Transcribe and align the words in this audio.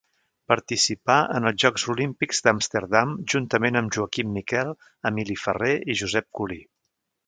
Participà 0.51 1.17
en 1.39 1.49
els 1.49 1.65
Jocs 1.65 1.85
Olímpics 1.95 2.41
d'Amsterdam, 2.49 3.13
juntament 3.35 3.81
amb 3.83 3.97
Joaquim 3.99 4.35
Miquel, 4.41 4.75
Emili 5.13 5.41
Ferrer 5.47 5.75
i 5.97 6.03
Josep 6.05 6.33
Culí. 6.41 6.65